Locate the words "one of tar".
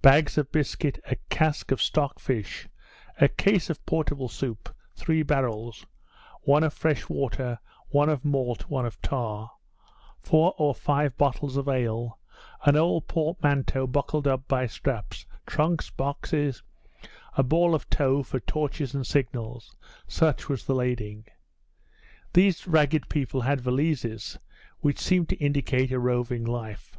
8.70-9.50